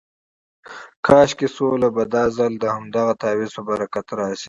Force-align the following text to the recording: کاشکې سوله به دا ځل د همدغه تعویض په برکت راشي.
کاشکې 1.05 1.47
سوله 1.55 1.87
به 1.95 2.03
دا 2.15 2.23
ځل 2.37 2.53
د 2.59 2.65
همدغه 2.75 3.13
تعویض 3.21 3.51
په 3.57 3.61
برکت 3.69 4.05
راشي. 4.19 4.39